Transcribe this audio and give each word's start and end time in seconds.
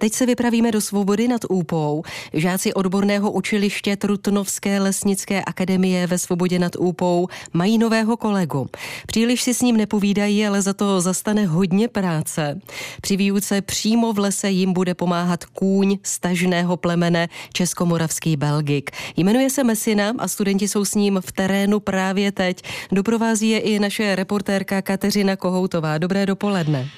Teď 0.00 0.12
se 0.12 0.26
vypravíme 0.26 0.72
do 0.72 0.80
Svobody 0.80 1.28
nad 1.28 1.40
Úpou. 1.48 2.02
Žáci 2.32 2.74
odborného 2.74 3.32
učiliště 3.32 3.96
Trutnovské 3.96 4.80
lesnické 4.80 5.42
akademie 5.42 6.06
ve 6.06 6.18
Svobodě 6.18 6.58
nad 6.58 6.76
Úpou 6.78 7.28
mají 7.52 7.78
nového 7.78 8.16
kolegu. 8.16 8.66
Příliš 9.06 9.42
si 9.42 9.54
s 9.54 9.62
ním 9.62 9.76
nepovídají, 9.76 10.46
ale 10.46 10.62
za 10.62 10.72
to 10.72 11.00
zastane 11.00 11.46
hodně 11.46 11.88
práce. 11.88 12.60
Při 13.00 13.16
výuce 13.16 13.62
přímo 13.62 14.12
v 14.12 14.18
lese 14.18 14.50
jim 14.50 14.72
bude 14.72 14.94
pomáhat 14.94 15.44
kůň 15.44 15.98
stažného 16.02 16.76
plemene 16.76 17.28
Českomoravský 17.52 18.36
Belgik. 18.36 18.90
Jmenuje 19.16 19.50
se 19.50 19.64
Mesina 19.64 20.12
a 20.18 20.28
studenti 20.28 20.68
jsou 20.68 20.84
s 20.84 20.94
ním 20.94 21.20
v 21.24 21.32
terénu 21.32 21.80
právě 21.80 22.32
teď. 22.32 22.62
Doprovází 22.92 23.48
je 23.48 23.58
i 23.58 23.78
naše 23.78 24.16
reportérka 24.16 24.82
Kateřina 24.82 25.36
Kohoutová. 25.36 25.98
Dobré 25.98 26.26
dopoledne. 26.26 26.88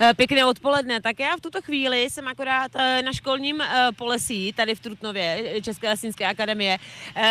Eh, 0.00 0.14
pěkné 0.14 0.44
odpoledne. 0.44 1.00
Tak 1.00 1.20
já 1.20 1.36
v 1.36 1.40
tuto 1.40 1.62
chvíli 1.62 2.10
jsem 2.10 2.28
akorát 2.28 2.70
eh, 2.74 3.02
na 3.02 3.12
školním 3.12 3.60
eh, 3.60 3.88
polesí, 3.96 4.52
tady 4.52 4.74
v 4.74 4.80
Trutnově, 4.80 5.60
České 5.62 5.88
lesnické 5.88 6.26
akademie. 6.26 6.78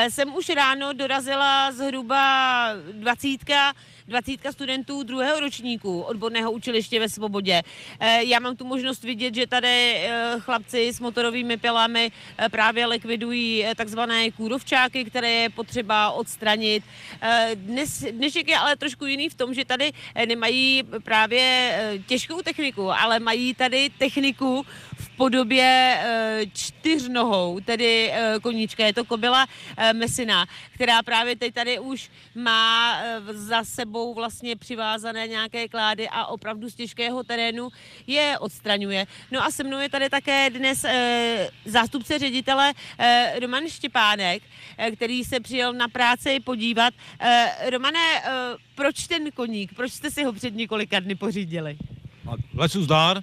Jsem 0.09 0.35
už 0.35 0.49
ráno 0.49 0.93
dorazila 0.93 1.71
zhruba 1.71 2.69
dvacítka 2.91 3.73
20 4.07 4.31
studentů 4.51 5.03
druhého 5.03 5.39
ročníku 5.39 6.01
odborného 6.01 6.51
učiliště 6.51 6.99
ve 6.99 7.09
Svobodě. 7.09 7.61
Eh, 7.99 8.23
já 8.23 8.39
mám 8.39 8.55
tu 8.55 8.65
možnost 8.65 9.03
vidět, 9.03 9.35
že 9.35 9.47
tady 9.47 9.67
eh, 9.67 10.35
chlapci 10.39 10.93
s 10.93 10.99
motorovými 10.99 11.57
pilami 11.57 12.11
eh, 12.37 12.49
právě 12.49 12.85
likvidují 12.85 13.65
takzvané 13.75 14.31
kůrovčáky, 14.31 15.05
které 15.05 15.29
je 15.31 15.49
potřeba 15.49 16.11
odstranit. 16.11 16.83
Dnes, 17.55 18.05
dnešek 18.11 18.47
je 18.47 18.57
ale 18.57 18.75
trošku 18.75 19.05
jiný 19.05 19.29
v 19.29 19.33
tom, 19.33 19.53
že 19.53 19.65
tady 19.65 19.91
nemají 20.25 20.83
právě 21.03 21.75
těžkou 22.07 22.41
techniku, 22.41 22.91
ale 22.91 23.19
mají 23.19 23.53
tady 23.53 23.89
techniku 23.97 24.65
podobě 25.17 25.99
čtyřnohou, 26.53 27.59
tedy 27.65 28.13
koníčka. 28.41 28.85
Je 28.85 28.93
to 28.93 29.05
kobila 29.05 29.47
Mesina, 29.93 30.45
která 30.73 31.03
právě 31.03 31.35
teď 31.35 31.53
tady 31.53 31.79
už 31.79 32.09
má 32.35 33.01
za 33.29 33.63
sebou 33.63 34.13
vlastně 34.13 34.55
přivázané 34.55 35.27
nějaké 35.27 35.67
klády 35.67 36.09
a 36.09 36.25
opravdu 36.25 36.69
z 36.69 36.75
těžkého 36.75 37.23
terénu 37.23 37.69
je 38.07 38.39
odstraňuje. 38.39 39.07
No 39.31 39.43
a 39.43 39.51
se 39.51 39.63
mnou 39.63 39.79
je 39.79 39.89
tady 39.89 40.09
také 40.09 40.49
dnes 40.49 40.85
zástupce 41.65 42.19
ředitele 42.19 42.73
Roman 43.41 43.67
Štěpánek, 43.67 44.43
který 44.95 45.23
se 45.23 45.39
přijel 45.39 45.73
na 45.73 45.87
práci 45.87 46.39
podívat. 46.39 46.93
Romane, 47.69 48.21
proč 48.75 49.07
ten 49.07 49.31
koník? 49.31 49.75
Proč 49.75 49.91
jste 49.91 50.11
si 50.11 50.23
ho 50.23 50.33
před 50.33 50.55
několika 50.55 50.99
dny 50.99 51.15
pořídili? 51.15 51.77
Lesu 52.53 52.83
zdár, 52.83 53.21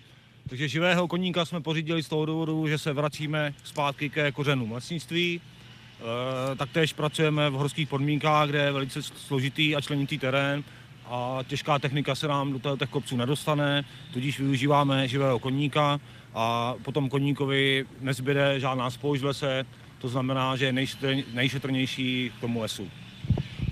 takže 0.52 0.68
živého 0.68 1.08
koníka 1.08 1.44
jsme 1.44 1.60
pořídili 1.60 2.02
z 2.02 2.08
toho 2.08 2.26
důvodu, 2.26 2.68
že 2.68 2.78
se 2.78 2.92
vracíme 2.92 3.54
zpátky 3.64 4.10
ke 4.10 4.32
kořenům 4.32 4.72
lesnictví. 4.72 5.40
E, 5.40 6.56
taktéž 6.56 6.92
pracujeme 6.92 7.50
v 7.50 7.52
horských 7.52 7.88
podmínkách, 7.88 8.48
kde 8.48 8.58
je 8.58 8.72
velice 8.72 9.02
složitý 9.02 9.76
a 9.76 9.80
členitý 9.80 10.18
terén 10.18 10.64
a 11.06 11.38
těžká 11.46 11.78
technika 11.78 12.14
se 12.14 12.28
nám 12.28 12.58
do 12.58 12.76
těch 12.76 12.88
kopců 12.88 13.16
nedostane, 13.16 13.84
tudíž 14.12 14.40
využíváme 14.40 15.08
živého 15.08 15.38
koníka 15.38 16.00
a 16.34 16.74
potom 16.82 17.08
koníkovi 17.08 17.86
nezbyde 18.00 18.60
žádná 18.60 18.90
spoušť 18.90 19.22
v 19.22 19.26
lese, 19.26 19.66
to 19.98 20.08
znamená, 20.08 20.56
že 20.56 20.64
je 20.64 20.86
nejšetrnější 21.32 22.32
k 22.38 22.40
tomu 22.40 22.60
lesu. 22.60 22.90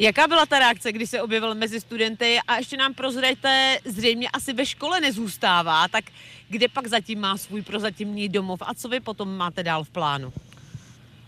Jaká 0.00 0.28
byla 0.28 0.46
ta 0.46 0.58
reakce, 0.58 0.92
když 0.92 1.10
se 1.10 1.22
objevil 1.22 1.54
mezi 1.54 1.80
studenty 1.80 2.38
a 2.48 2.56
ještě 2.56 2.76
nám 2.76 2.94
prozraďte, 2.94 3.78
zřejmě 3.84 4.28
asi 4.28 4.52
ve 4.52 4.66
škole 4.66 5.00
nezůstává, 5.00 5.88
tak 5.88 6.04
kde 6.48 6.68
pak 6.68 6.86
zatím 6.86 7.20
má 7.20 7.36
svůj 7.36 7.62
prozatímní 7.62 8.28
domov 8.28 8.62
a 8.66 8.74
co 8.74 8.88
vy 8.88 9.00
potom 9.00 9.36
máte 9.36 9.62
dál 9.62 9.84
v 9.84 9.90
plánu? 9.90 10.32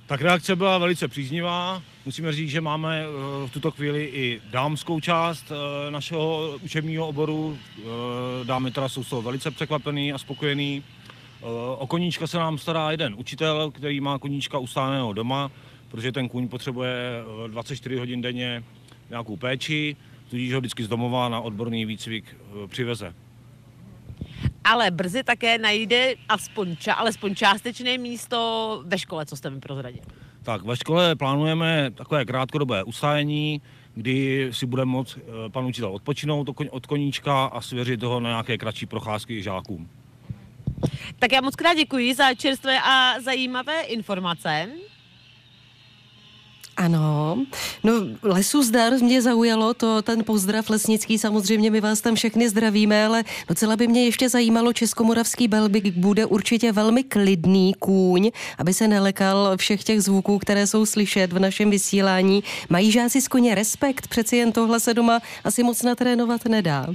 Tak 0.06 0.20
reakce 0.20 0.56
byla 0.56 0.79
velice 0.79 1.09
příznivá. 1.09 1.83
Musíme 2.05 2.33
říct, 2.33 2.51
že 2.51 2.61
máme 2.61 3.03
eh, 3.03 3.06
v 3.47 3.51
tuto 3.53 3.70
chvíli 3.70 4.05
i 4.05 4.41
dámskou 4.51 5.01
část 5.01 5.52
eh, 5.52 5.91
našeho 5.91 6.58
učebního 6.63 7.08
oboru. 7.08 7.58
Eh, 7.79 7.85
dámy 8.45 8.70
teda 8.70 8.89
jsou 8.89 9.05
toho 9.05 9.23
velice 9.23 9.51
překvapený 9.51 10.13
a 10.13 10.18
spokojený. 10.18 10.85
O 11.79 11.86
koníčka 11.86 12.27
se 12.27 12.39
nám 12.39 12.58
stará 12.58 12.91
jeden 12.91 13.14
učitel, 13.17 13.70
který 13.70 14.01
má 14.01 14.18
koníčka 14.18 14.58
ustáleného 14.58 15.13
doma, 15.13 15.51
protože 15.92 16.13
ten 16.13 16.29
kůň 16.29 16.48
potřebuje 16.48 16.95
24 17.47 17.97
hodin 17.97 18.23
denně 18.23 18.64
nějakou 19.11 19.36
péči, 19.36 19.97
tudíž 20.30 20.53
ho 20.53 20.61
vždycky 20.61 20.85
z 20.85 20.89
domova 20.89 21.29
na 21.29 21.41
odborný 21.41 21.86
výcvik 21.86 22.36
přiveze 22.67 23.14
ale 24.64 24.91
brzy 24.91 25.25
také 25.25 25.58
najde 25.58 26.14
aspoň, 26.29 26.77
ča, 26.77 26.95
alespoň 26.95 27.35
částečné 27.35 27.98
místo 27.98 28.83
ve 28.86 28.98
škole, 28.98 29.27
co 29.27 29.36
jste 29.36 29.51
mi 29.51 29.61
prozradil. 29.61 30.03
Tak 30.42 30.63
ve 30.63 30.77
škole 30.77 31.17
plánujeme 31.17 31.91
takové 31.95 32.24
krátkodobé 32.24 32.85
ustájení, 32.85 33.63
kdy 33.95 34.48
si 34.53 34.67
bude 34.67 34.85
moct 34.85 35.19
eh, 35.19 35.48
pan 35.48 35.64
učitel 35.67 35.95
odpočinout 35.95 36.48
od 36.70 36.86
koníčka 36.86 37.45
a 37.45 37.61
svěřit 37.61 38.01
toho 38.01 38.20
na 38.20 38.30
nějaké 38.30 38.59
kratší 38.59 38.86
procházky 38.86 39.42
žákům. 39.42 39.89
Tak 41.19 41.33
já 41.33 41.41
moc 41.41 41.57
krát 41.57 41.74
děkuji 41.74 42.14
za 42.14 42.35
čerstvé 42.35 42.80
a 42.80 43.20
zajímavé 43.20 43.80
informace. 43.80 44.69
Ano, 46.83 47.39
no 47.85 47.93
lesu 48.23 48.63
zdar 48.63 48.93
mě 48.93 49.23
zaujalo, 49.23 49.75
to 49.75 50.03
ten 50.03 50.25
pozdrav 50.25 50.70
lesnický, 50.70 51.19
samozřejmě 51.19 51.70
my 51.70 51.81
vás 51.81 52.01
tam 52.01 52.15
všechny 52.15 52.48
zdravíme, 52.48 53.07
ale 53.07 53.25
docela 53.48 53.77
by 53.77 53.89
mě 53.89 54.05
ještě 54.05 54.29
zajímalo, 54.29 54.73
Českomoravský 54.73 55.48
belbik 55.48 55.95
bude 55.95 56.27
určitě 56.27 56.73
velmi 56.73 57.05
klidný 57.05 57.75
kůň, 57.79 58.31
aby 58.59 58.75
se 58.75 58.89
nelekal 58.89 59.57
všech 59.57 59.85
těch 59.85 60.03
zvuků, 60.03 60.39
které 60.39 60.67
jsou 60.67 60.87
slyšet 60.87 61.33
v 61.33 61.39
našem 61.39 61.71
vysílání. 61.71 62.45
Mají 62.69 62.92
žáci 62.92 63.21
z 63.21 63.29
koně 63.29 63.55
respekt, 63.55 64.09
přeci 64.09 64.37
jen 64.37 64.53
tohle 64.53 64.81
se 64.81 64.95
doma 64.95 65.21
asi 65.45 65.63
moc 65.63 65.83
natrénovat 65.83 66.45
nedá. 66.45 66.87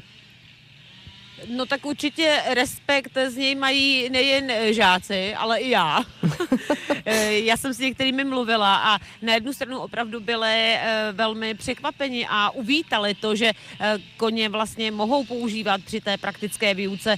No 1.49 1.65
tak 1.65 1.85
určitě 1.85 2.41
respekt 2.53 3.17
z 3.27 3.35
něj 3.35 3.55
mají 3.55 4.09
nejen 4.09 4.73
žáci, 4.73 5.35
ale 5.35 5.59
i 5.59 5.69
já. 5.69 6.03
Eh, 7.09 7.39
já 7.39 7.57
jsem 7.57 7.73
s 7.73 7.79
některými 7.79 8.23
mluvila 8.23 8.75
a 8.75 8.99
na 9.21 9.33
jednu 9.33 9.53
stranu 9.53 9.79
opravdu 9.79 10.19
byli 10.19 10.49
eh, 10.51 11.07
velmi 11.11 11.53
překvapeni 11.53 12.27
a 12.29 12.49
uvítali 12.49 13.15
to, 13.15 13.35
že 13.35 13.51
eh, 13.79 13.97
koně 14.17 14.49
vlastně 14.49 14.91
mohou 14.91 15.23
používat 15.23 15.81
při 15.81 16.01
té 16.01 16.17
praktické 16.17 16.73
výuce. 16.73 17.15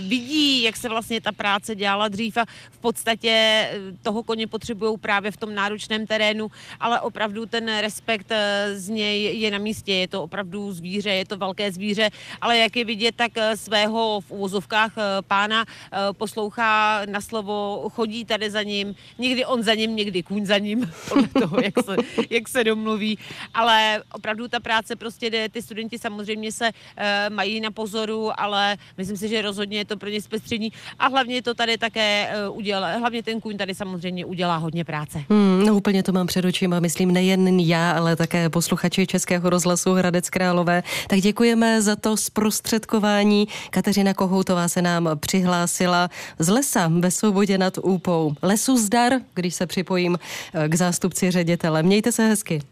Vidí, 0.00 0.62
jak 0.62 0.76
se 0.76 0.88
vlastně 0.88 1.20
ta 1.20 1.32
práce 1.32 1.74
dělala 1.74 2.08
dřív 2.08 2.36
a 2.36 2.44
v 2.70 2.78
podstatě 2.78 3.68
toho 4.02 4.22
koně 4.22 4.46
potřebují 4.46 4.98
právě 4.98 5.30
v 5.30 5.36
tom 5.36 5.54
náročném 5.54 6.06
terénu, 6.06 6.50
ale 6.80 7.00
opravdu 7.00 7.46
ten 7.46 7.78
respekt 7.78 8.32
z 8.74 8.88
něj 8.88 9.40
je 9.40 9.50
na 9.50 9.58
místě. 9.58 9.94
Je 9.94 10.08
to 10.08 10.22
opravdu 10.22 10.72
zvíře, 10.72 11.10
je 11.10 11.24
to 11.24 11.36
velké 11.36 11.72
zvíře, 11.72 12.10
ale 12.40 12.58
jak 12.58 12.76
je 12.76 12.84
vidět, 12.84 13.16
tak 13.16 13.32
svého 13.56 14.20
v 14.20 14.30
úvozovkách 14.30 14.92
pána 15.28 15.64
poslouchá 16.12 17.02
na 17.06 17.20
slovo, 17.20 17.88
chodí 17.94 18.24
tady 18.24 18.50
za 18.50 18.62
ním, 18.62 18.94
někdy 19.18 19.44
on 19.44 19.62
za 19.62 19.74
ním, 19.74 19.96
někdy 19.96 20.22
kůň 20.22 20.46
za 20.46 20.58
ním, 20.58 20.90
podle 21.08 21.28
toho, 21.28 21.56
jak 21.62 21.74
se, 21.84 21.96
jak 22.30 22.48
se 22.48 22.64
domluví, 22.64 23.18
ale 23.54 24.02
opravdu 24.12 24.48
ta 24.48 24.60
práce 24.60 24.96
prostě 24.96 25.30
jde, 25.30 25.48
ty 25.48 25.62
studenti 25.62 25.98
samozřejmě 25.98 26.52
se 26.52 26.70
uh, 26.70 27.34
mají 27.34 27.60
na 27.60 27.70
pozoru, 27.70 28.40
ale 28.40 28.76
myslím 28.98 29.16
si, 29.16 29.28
že 29.28 29.42
rozhodně 29.42 29.78
je 29.78 29.84
to 29.84 29.96
pro 29.96 30.08
ně 30.08 30.22
zpestření 30.22 30.72
a 30.98 31.08
hlavně 31.08 31.42
to 31.42 31.54
tady 31.54 31.78
také 31.78 32.34
udělá, 32.50 32.92
hlavně 32.96 33.22
ten 33.22 33.40
kůň 33.40 33.56
tady 33.56 33.74
samozřejmě 33.74 34.24
udělá 34.24 34.56
hodně 34.56 34.84
práce. 34.84 35.24
Hmm, 35.30 35.66
no 35.66 35.74
úplně 35.74 36.02
to 36.02 36.12
mám 36.12 36.26
před 36.26 36.44
očima, 36.44 36.80
myslím 36.80 37.12
nejen 37.12 37.60
já, 37.60 37.90
ale 37.90 38.16
také 38.16 38.50
posluchači 38.50 39.06
Českého 39.06 39.50
rozhlasu 39.50 39.92
Hradec 39.92 40.30
Králové. 40.30 40.82
Tak 41.08 41.18
děkujeme 41.18 41.82
za 41.82 41.96
to 41.96 42.16
zprostředkování. 42.16 43.43
Kateřina 43.70 44.14
Kohoutová 44.14 44.68
se 44.68 44.82
nám 44.82 45.10
přihlásila 45.20 46.10
z 46.38 46.48
lesa 46.48 46.90
ve 46.98 47.10
Svobodě 47.10 47.58
nad 47.58 47.78
Úpou. 47.78 48.34
Lesu 48.42 48.76
zdar, 48.76 49.12
když 49.34 49.54
se 49.54 49.66
připojím 49.66 50.18
eh, 50.54 50.68
k 50.68 50.74
zástupci 50.74 51.30
ředitele. 51.30 51.82
Mějte 51.82 52.12
se 52.12 52.28
hezky. 52.28 52.62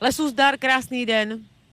Lesu 0.00 0.28
zdar, 0.28 0.58
krásný 0.58 1.06
den. 1.06 1.40